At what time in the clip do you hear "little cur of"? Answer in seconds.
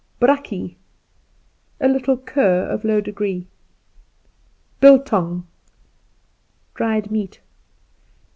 1.87-2.83